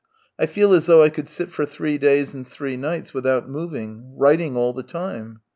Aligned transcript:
I 0.39 0.47
feel 0.47 0.73
as 0.73 0.87
though 0.87 1.03
I 1.03 1.09
could 1.09 1.27
sit 1.27 1.51
for 1.51 1.63
three 1.63 1.99
days 1.99 2.33
and 2.33 2.47
three 2.47 2.75
nights 2.75 3.13
without 3.13 3.47
moving, 3.47 4.15
writing 4.17 4.57
all 4.57 4.73
the 4.73 4.81
time. 4.81 5.41